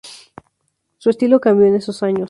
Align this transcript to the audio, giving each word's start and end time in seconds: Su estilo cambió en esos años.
Su 0.97 1.11
estilo 1.11 1.39
cambió 1.39 1.67
en 1.67 1.75
esos 1.75 2.01
años. 2.01 2.19